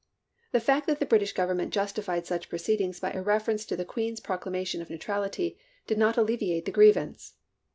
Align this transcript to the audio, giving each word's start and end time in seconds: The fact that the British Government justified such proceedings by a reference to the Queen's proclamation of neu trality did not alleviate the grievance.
The 0.51 0.59
fact 0.59 0.87
that 0.87 0.99
the 0.99 1.05
British 1.05 1.31
Government 1.31 1.71
justified 1.71 2.25
such 2.25 2.49
proceedings 2.49 2.99
by 2.99 3.11
a 3.11 3.21
reference 3.21 3.65
to 3.67 3.75
the 3.75 3.85
Queen's 3.85 4.19
proclamation 4.19 4.81
of 4.81 4.89
neu 4.89 4.97
trality 4.97 5.57
did 5.85 5.99
not 5.99 6.17
alleviate 6.17 6.65
the 6.65 6.71
grievance. 6.71 7.35